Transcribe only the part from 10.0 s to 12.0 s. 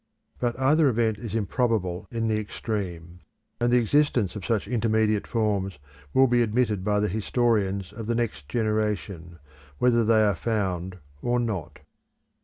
they are found or not.